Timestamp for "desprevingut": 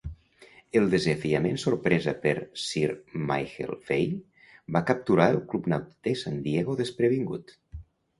6.81-7.55